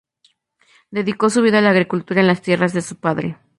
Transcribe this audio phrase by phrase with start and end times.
[0.89, 3.37] Dedicó su vida a la agricultura en las tierras de su padre.